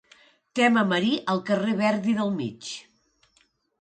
Tema 0.59 0.83
marí 0.93 1.11
al 1.33 1.43
carrer 1.49 1.75
Verdi 1.83 2.17
del 2.23 2.33
mig. 2.39 2.71